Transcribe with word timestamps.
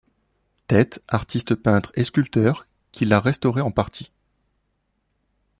Tête, 0.65 1.03
artiste 1.09 1.53
peintre 1.53 1.91
et 1.93 2.03
sculpteur, 2.03 2.65
qui 2.91 3.05
l'a 3.05 3.19
restauré 3.19 3.61
en 3.61 3.69
partie. 3.69 4.11